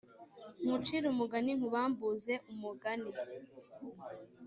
Ngucire 0.63 1.05
umugani 1.13 1.51
nkubambuze 1.57 2.33
umugani 2.51 3.09